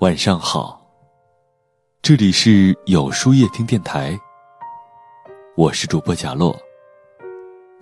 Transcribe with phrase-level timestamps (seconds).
[0.00, 0.80] 晚上好，
[2.00, 4.18] 这里是有书夜听电台，
[5.58, 6.58] 我是主播贾洛。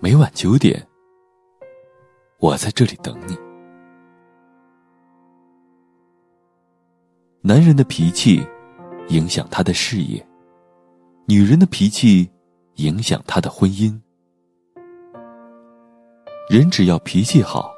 [0.01, 0.85] 每晚九点，
[2.41, 3.39] 我在这里等你。
[7.41, 8.45] 男人的脾气
[9.11, 10.21] 影响他的事业，
[11.27, 12.29] 女人的脾气
[12.79, 13.97] 影响他的婚姻。
[16.51, 17.71] 人只要脾气好，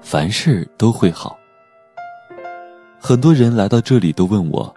[0.00, 1.36] 凡事都会好。
[3.06, 4.74] 很多人来到这里都问我：“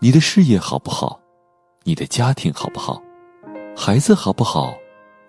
[0.00, 1.18] 你的事业好不好？
[1.82, 3.02] 你的家庭好不好？
[3.74, 4.74] 孩子好不好？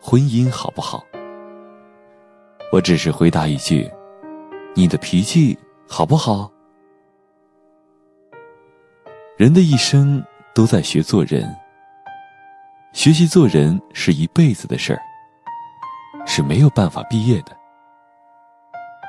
[0.02, 1.02] 婚姻好不好？”
[2.74, 3.90] 我只是回答一句
[4.76, 6.52] ：“你的脾气好不好？”
[9.40, 10.22] 人的一生
[10.54, 11.56] 都在学做人，
[12.92, 15.00] 学习做人是一辈子的事儿，
[16.28, 17.58] 是没有办法毕业的。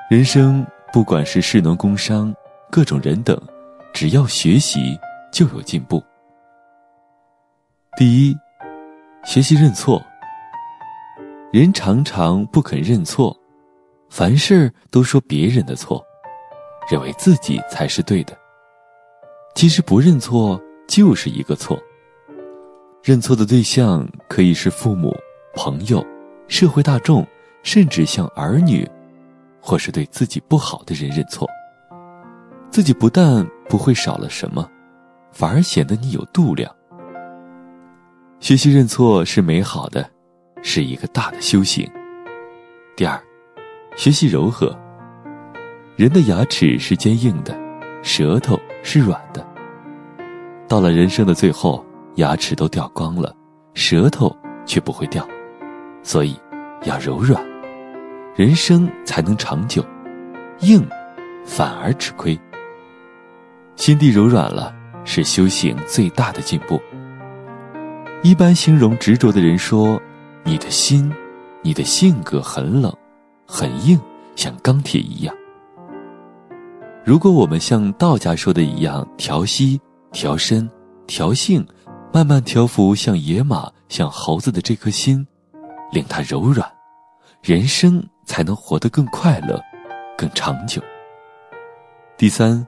[0.08, 2.32] 人生不管是士农工商。
[2.74, 3.40] 各种人等，
[3.92, 4.98] 只要学习
[5.32, 6.02] 就有进步。
[7.96, 8.36] 第一，
[9.24, 10.04] 学习认错。
[11.52, 13.32] 人常常不肯认错，
[14.10, 16.04] 凡事都说别人的错，
[16.90, 18.36] 认为自己才是对的。
[19.54, 21.80] 其实不认错就是一个错。
[23.04, 25.16] 认错的对象可以是父母、
[25.54, 26.04] 朋友、
[26.48, 27.24] 社会大众，
[27.62, 28.84] 甚至像儿女，
[29.60, 31.48] 或是对自己不好的人认错。
[32.74, 34.68] 自己不但不会少了什么，
[35.30, 36.68] 反而显得你有度量。
[38.40, 40.10] 学习认错是美好的，
[40.60, 41.88] 是一个大的修行。
[42.96, 43.16] 第二，
[43.94, 44.76] 学习柔和。
[45.94, 47.56] 人的牙齿是坚硬的，
[48.02, 49.46] 舌头是软的。
[50.66, 53.32] 到了人生的最后，牙齿都掉光了，
[53.74, 55.24] 舌头却不会掉，
[56.02, 56.36] 所以
[56.82, 57.40] 要柔软，
[58.34, 59.80] 人生才能长久。
[60.62, 60.84] 硬，
[61.46, 62.36] 反而吃亏。
[63.76, 66.80] 心地柔软了，是修行最大的进步。
[68.22, 70.00] 一般形容执着的人说
[70.44, 71.12] ：“你的心，
[71.62, 72.94] 你的性格很冷，
[73.46, 74.00] 很硬，
[74.36, 75.34] 像钢铁一样。”
[77.04, 79.78] 如果我们像道家说的一样，调息、
[80.12, 80.70] 调身、
[81.06, 81.66] 调性，
[82.12, 85.26] 慢慢调服像野马、像猴子的这颗心，
[85.92, 86.66] 令它柔软，
[87.42, 89.60] 人生才能活得更快乐、
[90.16, 90.80] 更长久。
[92.16, 92.66] 第三。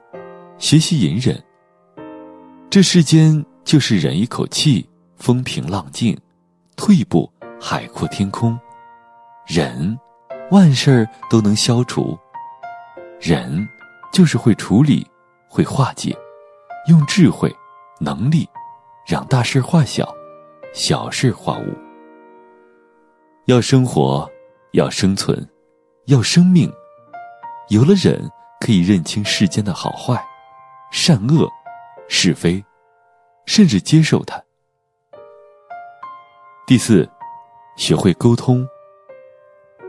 [0.59, 1.41] 学习隐忍。
[2.69, 6.15] 这世间就是忍一口气，风平浪静；
[6.75, 8.59] 退一步，海阔天空。
[9.45, 9.97] 忍，
[10.51, 12.17] 万事儿都能消除。
[13.19, 13.67] 忍，
[14.11, 15.05] 就是会处理，
[15.47, 16.15] 会化解，
[16.89, 17.55] 用智慧、
[17.99, 18.47] 能力，
[19.07, 20.13] 让大事化小，
[20.73, 21.73] 小事化无。
[23.45, 24.29] 要生活，
[24.73, 25.47] 要生存，
[26.07, 26.69] 要生命。
[27.69, 28.29] 有了忍，
[28.59, 30.21] 可以认清世间的好坏。
[30.91, 31.49] 善恶、
[32.07, 32.63] 是非，
[33.45, 34.41] 甚至接受它。
[36.65, 37.09] 第四，
[37.75, 38.67] 学会沟通。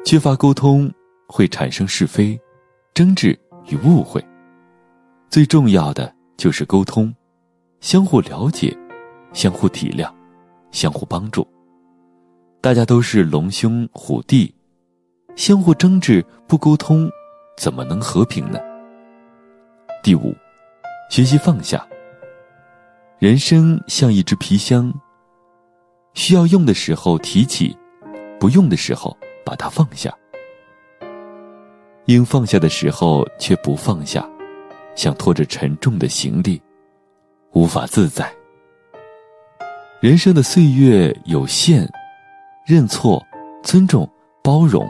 [0.05, 0.91] 缺乏沟通
[1.29, 2.41] 会产生是非、
[2.95, 4.25] 争执与误会。
[5.29, 7.15] 最重要的就是沟通，
[7.81, 8.77] 相互了解，
[9.33, 10.11] 相互体谅，
[10.71, 11.47] 相互帮助。
[12.61, 14.55] 大家都是龙兄虎弟，
[15.37, 17.11] 相互争执不沟通，
[17.57, 18.59] 怎么能和平呢？
[20.03, 20.35] 第五。
[21.09, 21.87] 学习放下。
[23.19, 24.93] 人生像一只皮箱，
[26.15, 27.77] 需要用的时候提起，
[28.39, 30.15] 不用的时候把它放下。
[32.05, 34.27] 应放下的时候却不放下，
[34.95, 36.63] 像拖着沉重的行李，
[37.53, 38.33] 无法自在。
[40.01, 41.91] 人生的岁月有限，
[42.65, 43.21] 认错、
[43.63, 44.09] 尊重、
[44.43, 44.89] 包容，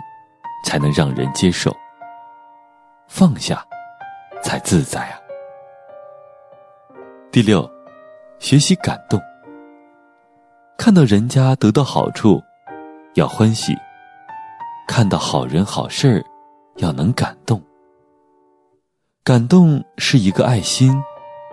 [0.65, 1.75] 才能让人接受。
[3.09, 3.67] 放下，
[4.43, 5.19] 才自在啊。
[7.31, 7.71] 第六，
[8.39, 9.21] 学习感动。
[10.79, 12.43] 看到人家得到好处，
[13.17, 13.75] 要欢喜；
[14.87, 16.25] 看到好人好事儿，
[16.77, 17.63] 要能感动。
[19.23, 20.99] 感动是一个爱心、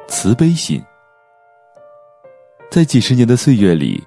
[0.08, 0.82] 慈悲心。
[2.72, 4.02] 在几十年的岁月里，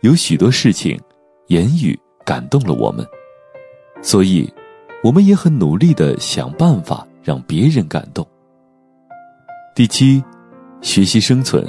[0.00, 1.00] 有许多事情、
[1.46, 3.06] 言语感动了我们，
[4.02, 4.52] 所以，
[5.04, 8.26] 我们也很努力的想办法让别人感动。
[9.72, 10.20] 第七。
[10.82, 11.64] 学习生存，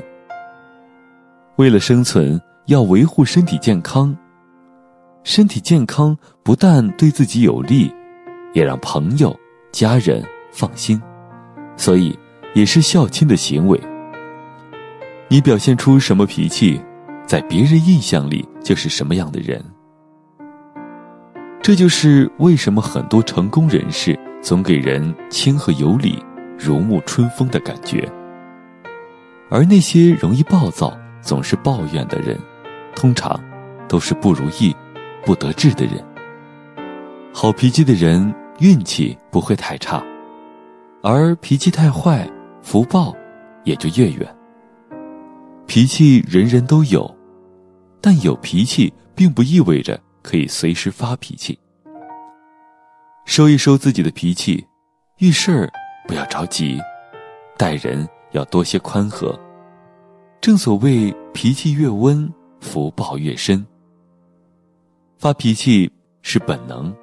[1.57, 4.15] 为了生存，要维护身体健康。
[5.23, 7.93] 身体健康不但对自己有利，
[8.53, 9.33] 也让朋友、
[9.71, 10.21] 家人
[10.51, 10.99] 放心，
[11.77, 12.17] 所以
[12.55, 13.79] 也是孝亲的行为。
[15.27, 16.81] 你表现出什么脾气，
[17.23, 19.63] 在别人印象里就是什么样的人。
[21.61, 26.21] 这就是为什么很多成功人士总给人谦和有礼、
[26.57, 28.11] 如沐春风的感觉。
[29.53, 32.35] 而那些容易暴躁、总是抱怨的人，
[32.95, 33.39] 通常
[33.87, 34.75] 都是不如意、
[35.23, 36.03] 不得志的人。
[37.31, 40.03] 好脾气的人运气不会太差，
[41.03, 42.27] 而脾气太坏，
[42.63, 43.15] 福报
[43.63, 44.35] 也就越远。
[45.67, 47.15] 脾气人人都有，
[48.01, 51.59] 但有脾气并不意味着可以随时发脾气。
[53.25, 54.65] 收一收自己的脾气，
[55.19, 55.69] 遇事儿
[56.07, 56.81] 不要着急，
[57.55, 59.39] 待人要多些宽和。
[60.41, 63.65] 正所谓脾气越温，福报越深。
[65.17, 65.89] 发脾气
[66.21, 66.93] 是本能，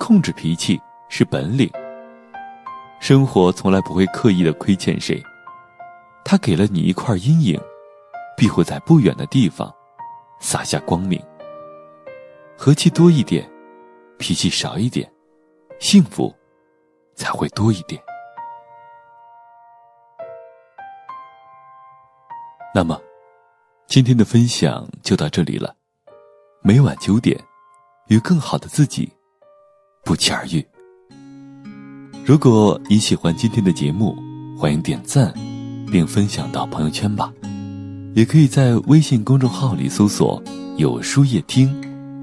[0.00, 0.80] 控制脾气
[1.10, 1.70] 是本领。
[3.00, 5.22] 生活从来不会刻意的亏欠谁，
[6.24, 7.60] 他给了你一块阴影，
[8.36, 9.72] 必会在不远的地方
[10.40, 11.22] 洒下光明。
[12.56, 13.48] 和气多一点，
[14.18, 15.08] 脾气少一点，
[15.78, 16.34] 幸福
[17.14, 18.02] 才会多一点。
[22.74, 23.00] 那么，
[23.86, 25.74] 今天的分享就到这里了。
[26.62, 27.42] 每晚九点，
[28.08, 29.10] 与更好的自己
[30.04, 30.64] 不期而遇。
[32.26, 34.14] 如果你喜欢今天的节目，
[34.56, 35.32] 欢迎点赞
[35.90, 37.32] 并分享到朋友圈吧。
[38.14, 40.40] 也可以在微信公众号里搜索
[40.76, 41.74] “有书夜听”，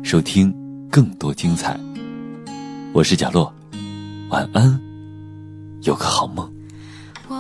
[0.06, 0.54] 收听
[0.92, 1.78] 更多精彩。
[2.94, 3.52] 我是贾洛，
[4.30, 4.80] 晚安，
[5.82, 6.55] 有个好梦。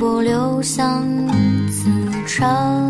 [0.00, 1.06] 波流向
[1.68, 1.90] 磁
[2.26, 2.89] 场，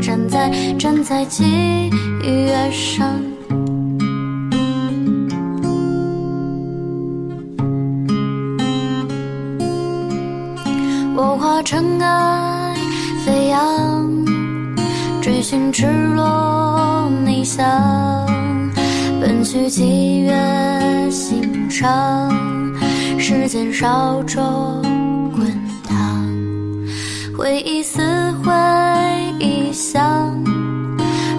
[0.00, 1.44] 站在站在七
[2.22, 3.14] 月上。
[11.16, 12.74] 我化尘埃
[13.24, 14.08] 飞扬，
[15.20, 18.26] 追寻赤裸逆翔，
[19.20, 22.30] 奔去七月心肠，
[23.18, 24.42] 时间烧灼
[25.34, 25.46] 滚
[25.86, 26.26] 烫，
[27.36, 28.00] 回忆撕
[28.42, 28.50] 毁
[29.40, 30.32] 异乡，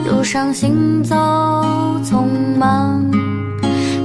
[0.06, 1.16] 路上行走
[2.04, 2.26] 匆
[2.58, 3.10] 忙，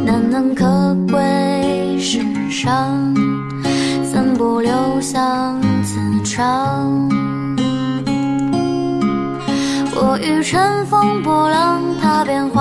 [0.05, 3.15] 难能可贵世上，
[4.05, 5.61] 散播留香。
[6.23, 7.09] 长，
[9.95, 11.81] 我欲乘风破浪，